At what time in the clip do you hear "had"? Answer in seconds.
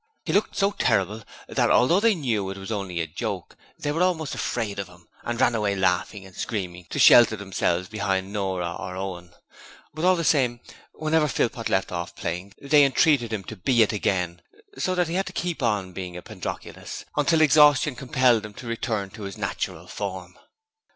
15.13-15.27